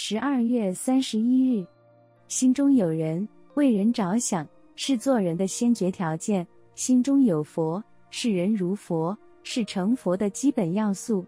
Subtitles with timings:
[0.00, 1.66] 十二月三十一日，
[2.28, 11.26] 心中有人，为人着想，是做人的先决条件；心中有佛，视人如佛，是成佛的基本要素。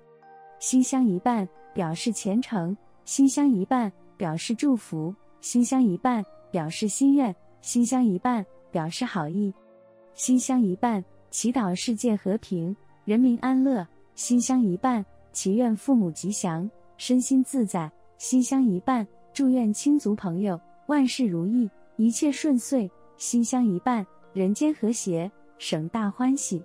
[0.61, 2.73] 心相一半，表示虔诚；
[3.05, 9.53] 心相一半，表示祝福；心相一半，表示心愿；心相一半，表示好意；
[10.15, 12.75] 心相一半，祈祷世界和平，
[13.05, 13.85] 人民安乐；
[14.15, 17.91] 心相一半，祈愿父母吉祥，身心自在；
[18.21, 22.87] 心相一半，祝愿亲族朋友万事如意，一切顺遂；
[23.17, 26.63] 心相一半，人间和谐，省大欢喜。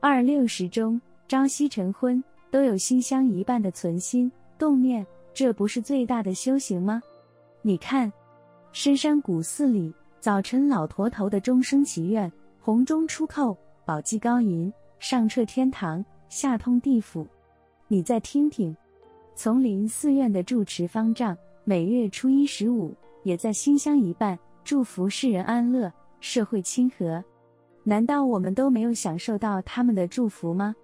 [0.00, 2.22] 二六时中，朝夕晨昏。
[2.50, 7.00] 都有心相一半的存心动念，这不是最大的修行吗？
[7.62, 8.12] 你看，
[8.72, 17.24] 深山古寺里，早晨老陀头的钟声祈愿，洪钟出叩，宝济高吟，上彻天堂，下通地府。
[17.86, 18.76] 你再听听，
[19.38, 22.92] 丛林寺院的住持方丈，每月初一十五，
[23.22, 27.22] 也在心相一伴，祝福世人安乐，社会亲和。
[27.84, 30.74] 难道我们都没有享受到他们的祝福吗？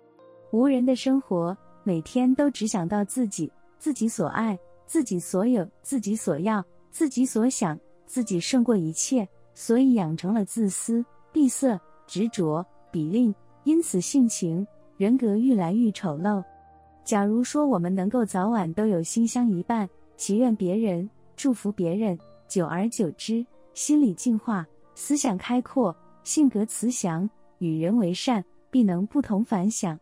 [0.52, 14.64] 无人的生活，每天都只想到自己，自己所爱，自己所有，自己所要，自己所想，自己胜过一切，所以养成了自私、闭塞、执着、比吝，因此性情、
[14.96, 16.40] 人格愈来愈丑陋。
[17.04, 30.00] 假如说我们能够早晚都有心相一伴，祈愿别人，祝福别人，久而久之，心理净化，思想开阔，性格慈祥，与人为善，必能不同凡响。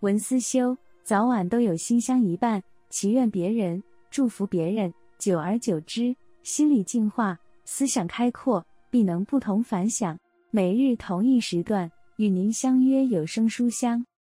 [0.00, 10.16] 文思修，早晚都有心相一伴，祈愿别人，祝福别人，久而久之，心理净化，思想开阔，必能不同凡响。
[10.52, 14.06] 每日同一时段，与您相约有声书香。